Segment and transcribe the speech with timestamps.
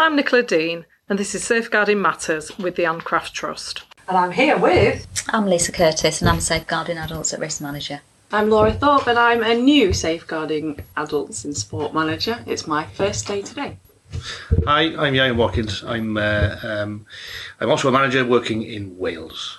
[0.00, 3.82] I'm Nicola Dean, and this is Safeguarding Matters with the Ann Craft Trust.
[4.08, 5.06] And I'm here with.
[5.28, 8.00] I'm Lisa Curtis, and I'm Safeguarding Adults at Risk Manager.
[8.32, 12.42] I'm Laura Thorpe, and I'm a new Safeguarding Adults in Sport manager.
[12.46, 13.76] It's my first day today.
[14.64, 15.84] Hi, I'm Ian Watkins.
[15.84, 17.04] I'm uh, um,
[17.60, 19.58] I'm also a manager working in Wales.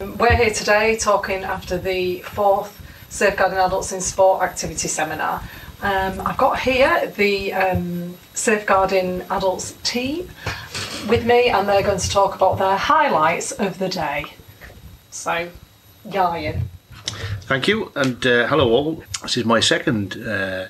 [0.00, 2.78] We're here today talking after the fourth
[3.08, 5.42] Safeguarding Adults in Sport activity seminar.
[5.80, 10.28] Um, I've got here the um, Safeguarding Adults team
[11.08, 14.24] with me, and they're going to talk about their highlights of the day.
[15.10, 15.48] So,
[16.12, 16.68] Ian.
[17.42, 19.04] Thank you, and uh, hello all.
[19.22, 20.66] This is my second uh,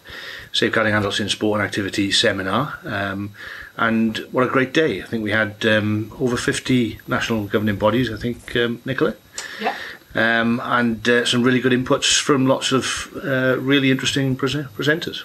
[0.52, 2.78] Safeguarding Adults in Sport and Activity seminar.
[2.84, 3.30] Um,
[3.78, 5.02] and what a great day.
[5.02, 9.14] I think we had um, over 50 national governing bodies, I think, um, Nicola?
[9.60, 9.74] Yeah.
[10.14, 15.24] Um, and uh, some really good inputs from lots of uh, really interesting pre- presenters.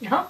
[0.00, 0.26] Yeah.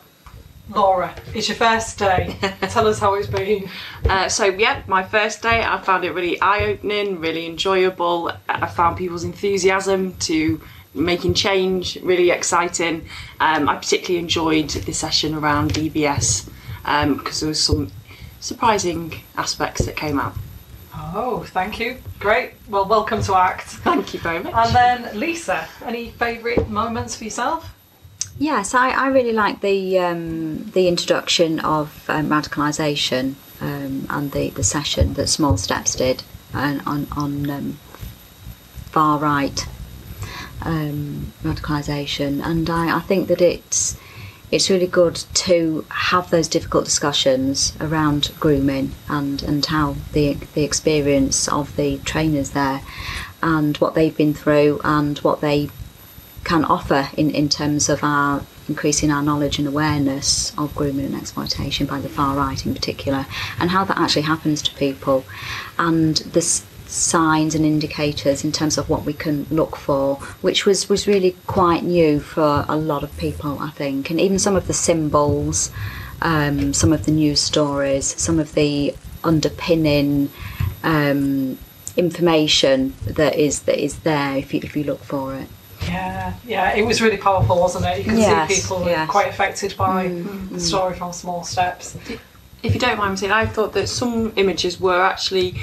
[0.68, 2.36] Laura, it's your first day.
[2.62, 3.68] Tell us how it's been.
[4.08, 8.32] Uh, so, yeah, my first day, I found it really eye opening, really enjoyable.
[8.48, 10.60] I found people's enthusiasm to
[10.94, 13.06] making change really exciting.
[13.40, 16.48] Um, I particularly enjoyed the session around DBS
[16.84, 17.90] um, because there was some
[18.40, 20.34] surprising aspects that came out.
[20.94, 21.98] Oh, thank you.
[22.18, 22.52] Great.
[22.68, 23.66] Well, welcome to ACT.
[23.66, 24.52] Thank you very much.
[24.54, 27.74] And then, Lisa, any favourite moments for yourself?
[28.38, 34.50] Yes, I, I really like the um, the introduction of um, radicalisation um, and the,
[34.50, 36.22] the session that Small Steps did
[36.54, 37.78] uh, on on um,
[38.86, 39.66] far right
[40.62, 43.96] um, radicalisation, and I, I think that it's
[44.52, 50.62] it's really good to have those difficult discussions around grooming and, and how the the
[50.62, 52.82] experience of the trainers there
[53.42, 55.70] and what they've been through and what they
[56.44, 61.16] can offer in, in terms of our increasing our knowledge and awareness of grooming and
[61.16, 63.26] exploitation by the far right in particular
[63.58, 65.24] and how that actually happens to people.
[65.78, 70.66] And the s- signs and indicators in terms of what we can look for which
[70.66, 74.56] was, was really quite new for a lot of people I think and even some
[74.56, 75.70] of the symbols
[76.20, 78.94] um, some of the news stories some of the
[79.24, 80.30] underpinning
[80.82, 81.58] um,
[81.96, 85.48] information that is that is there if you, if you look for it
[85.84, 87.98] Yeah, yeah, it was really powerful, wasn't it?
[87.98, 89.10] You can Yes, see people yes.
[89.10, 90.08] quite affected by
[90.52, 91.96] the story from Small Steps.
[92.62, 95.56] if you don't mind me saying, I thought that some images were actually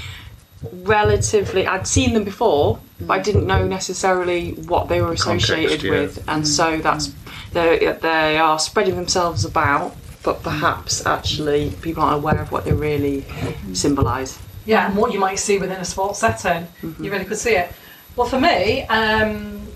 [0.71, 1.65] relatively.
[1.65, 5.91] I'd seen them before, but I didn't know necessarily what they were associated Context, yeah.
[5.91, 7.13] with, and so that's
[7.53, 12.73] they they are spreading themselves about, but perhaps actually people aren't aware of what they
[12.73, 13.25] really
[13.73, 14.37] symbolise.
[14.65, 16.67] Yeah, and what you might see within a sports setting,
[16.99, 17.71] you really could see it.
[18.15, 19.67] Well, for me, um,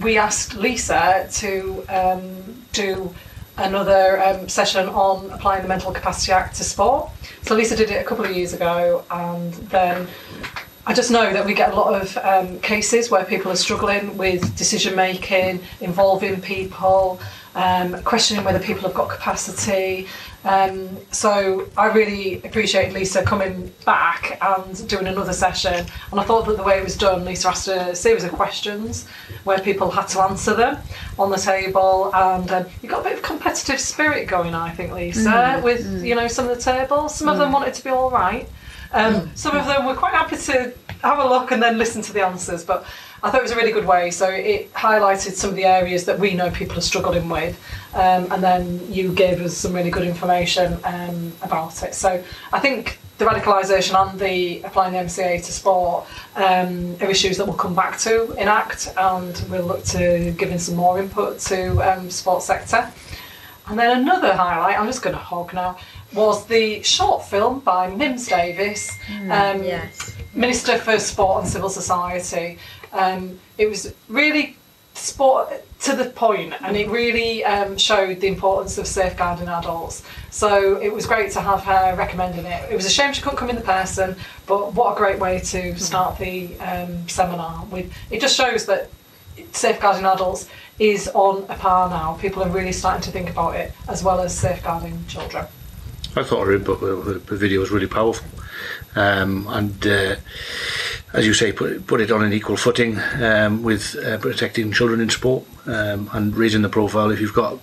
[0.00, 3.14] we asked Lisa to um, do
[3.58, 7.10] another um, session on applying the Mental Capacity Act to sport.
[7.42, 10.06] So Lisa did it a couple of years ago, and then
[10.86, 14.16] I just know that we get a lot of um, cases where people are struggling
[14.16, 17.20] with decision making, involving people,
[17.54, 20.06] um, questioning whether people have got capacity.
[20.46, 25.84] Um, so I really appreciate Lisa coming back and doing another session.
[26.12, 29.08] And I thought that the way it was done, Lisa asked a series of questions
[29.42, 30.78] where people had to answer them
[31.18, 34.72] on the table, and um, you got a bit of competitive spirit going on, I
[34.72, 37.14] think, Lisa, with you know some of the tables.
[37.14, 38.48] Some of them wanted to be all right.
[38.92, 42.12] Um, some of them were quite happy to have a look and then listen to
[42.12, 42.86] the answers, but
[43.22, 44.10] I thought it was a really good way.
[44.10, 47.58] So it highlighted some of the areas that we know people are struggling with,
[47.94, 51.94] um, and then you gave us some really good information um, about it.
[51.94, 52.22] So
[52.52, 56.06] I think the radicalisation and the applying the MCA to sport
[56.36, 60.58] um, are issues that we'll come back to in ACT, and we'll look to giving
[60.58, 62.92] some more input to um, sports sector.
[63.68, 65.76] And then another highlight, I'm just going to hog now,
[66.14, 70.14] was the short film by Mims Davies, um, yes.
[70.34, 72.58] Minister for Sport and Civil Society.
[72.92, 74.56] Um, it was really
[74.94, 75.48] sport
[75.78, 80.02] to the point and it really um, showed the importance of safeguarding adults.
[80.30, 82.70] So it was great to have her recommending it.
[82.70, 84.16] It was a shame she couldn't come in the person,
[84.46, 87.92] but what a great way to start the um, seminar with.
[88.10, 88.90] It just shows that
[89.52, 90.48] safeguarding adults
[90.78, 92.14] is on a par now.
[92.14, 95.46] People are really starting to think about it as well as safeguarding children.
[96.16, 98.26] I thought her input with the video was really powerful.
[98.96, 100.16] Um, and uh,
[101.12, 105.00] as you say, put, put it on an equal footing um, with uh, protecting children
[105.00, 107.10] in sport um, and raising the profile.
[107.10, 107.58] If you've got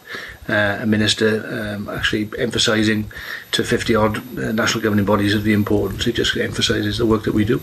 [0.47, 3.11] uh, a minister um, actually emphasising
[3.51, 7.23] to 50 odd uh, national governing bodies of the importance, it just emphasises the work
[7.23, 7.61] that we do.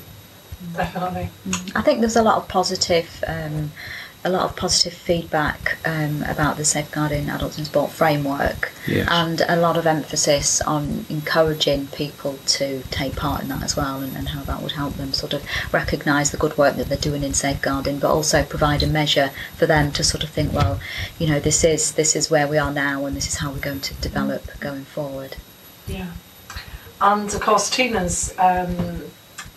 [0.75, 1.31] Definitely.
[1.75, 3.73] I think there's a lot of positive um,
[4.23, 9.09] a lot of positive feedback um, about the safeguarding adults in sport framework, Yes.
[9.11, 14.01] and a lot of emphasis on encouraging people to take part in that as well,
[14.03, 16.99] and, and how that would help them sort of recognise the good work that they're
[16.99, 20.79] doing in safeguarding, but also provide a measure for them to sort of think, well,
[21.19, 23.59] you know, this is this is where we are now, and this is how we're
[23.59, 25.37] going to develop going forward.
[25.87, 26.11] Yeah.
[27.01, 29.01] And of course, Tina's um,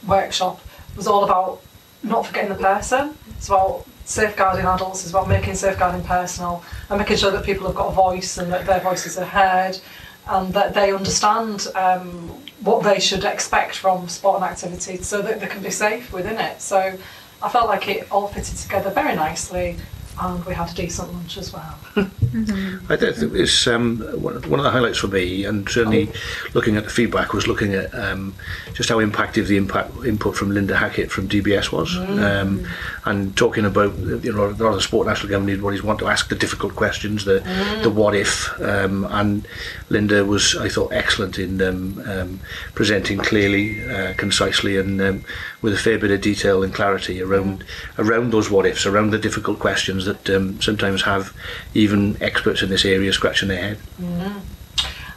[0.08, 0.62] workshop
[0.96, 1.62] was all about
[2.02, 3.18] not forgetting the person.
[3.32, 7.76] It's about safeguarding adults, it's about making safeguarding personal and making sure that people have
[7.76, 9.80] got a voice and that their voices are heard
[10.28, 12.30] and that they understand um,
[12.62, 16.38] what they should expect from sport and activity so that they can be safe within
[16.38, 16.62] it.
[16.62, 16.98] So
[17.42, 19.78] I felt like it all fitted together very nicely
[20.22, 21.78] and we had a decent lunch as well.
[21.96, 26.10] I think it's um, one one of the highlights for me, and certainly
[26.54, 28.36] looking at the feedback was looking at um,
[28.74, 32.66] just how impactful the impact input from Linda Hackett from DBS was, um,
[33.06, 36.08] and talking about you know a lot of the sport national government bodies want to
[36.08, 37.40] ask the difficult questions, the
[37.84, 39.48] the what if, um, and
[39.90, 42.40] Linda was I thought excellent in um, um,
[42.74, 45.26] presenting clearly, uh, concisely, and um,
[45.64, 47.64] with a fair bit of detail and clarity around
[47.98, 51.34] around those what ifs, around the difficult questions that um, sometimes have
[51.74, 53.78] even experts in this area scratching their head.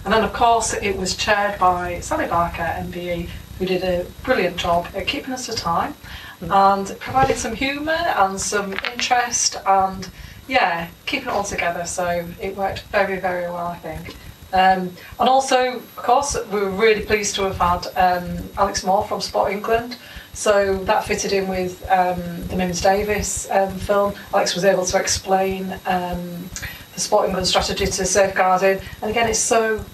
[0.06, 3.28] And then, of course, it was chaired by Sally Barker, MBE,
[3.58, 5.94] who did a brilliant job at keeping us to time
[6.40, 10.08] and provided some humour and some interest and,
[10.46, 11.84] yeah, keeping it all together.
[11.87, 14.14] So it worked very, very well, I think.
[14.52, 19.04] Um, and also, of course, we were really pleased to have had um, Alex Moore
[19.04, 19.96] from Sport England.
[20.32, 24.14] So that fitted in with um, the Mims Davies um, film.
[24.34, 26.50] Alex was able to explain um,
[26.94, 28.81] the Sport England strategy to safeguarding.
[29.02, 29.84] And again, it's so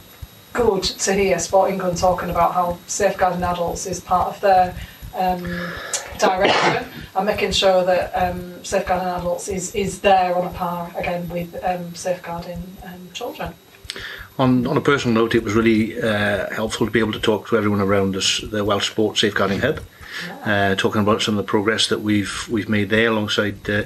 [0.53, 4.75] good to hear Sport England talking about how safeguarding adults is part of their
[5.15, 5.73] um,
[6.19, 11.29] direction and making sure that um, safeguarding adults is, is there on a par again
[11.29, 13.55] with um, safeguarding um, children.
[14.39, 17.49] On, on a personal note, it was really uh, helpful to be able to talk
[17.49, 19.81] to everyone around us, the Welsh Sport Safeguarding Hub,
[20.45, 23.85] uh, talking about some of the progress that we've we've made there alongside uh,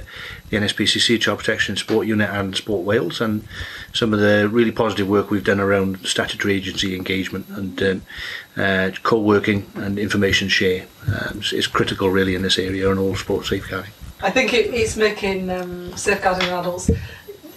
[0.51, 3.47] the NSPCC Child Protection Sport Unit and Sport Wales, and
[3.93, 8.03] some of the really positive work we've done around statutory agency engagement and um,
[8.57, 10.87] uh, co-working and information share.
[11.07, 13.91] Um, it's, it's critical really in this area and all sport safeguarding.
[14.23, 16.91] I think it, it's making um, safeguarding adults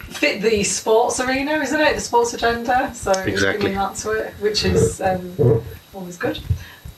[0.09, 1.95] fit the sports arena, isn't it?
[1.95, 2.94] The sports agenda.
[2.94, 3.73] So Exactly.
[3.73, 5.63] that to it, which is um,
[5.94, 6.39] always good.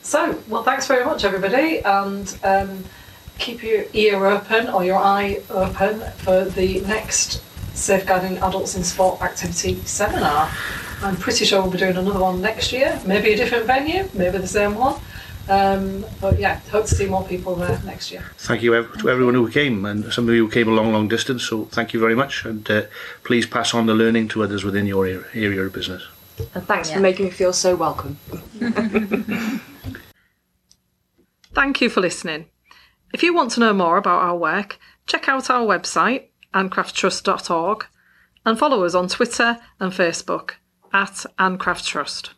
[0.02, 2.84] So, well, thanks very much, everybody, and um,
[3.38, 7.42] keep your ear open or your eye open for the next
[7.74, 10.50] Safeguarding Adults in Sport Activity seminar.
[11.02, 14.38] I'm pretty sure we'll be doing another one next year, maybe a different venue, maybe
[14.38, 15.00] the same one.
[15.48, 18.24] Um, but yeah, hope to see more people there next year.
[18.38, 21.42] Thank you to everyone who came, and some of you came a long, long distance.
[21.44, 22.82] So thank you very much, and uh,
[23.24, 26.06] please pass on the learning to others within your area, area of business.
[26.54, 26.94] And thanks Yeah.
[26.96, 28.16] for making me feel so welcome.
[31.54, 32.46] Thank you for listening.
[33.12, 37.86] If you want to know more about our work, check out our website, anncrafttrust.org,
[38.46, 40.52] and follow us on Twitter and Facebook
[40.92, 42.30] at Ann Craft Trust.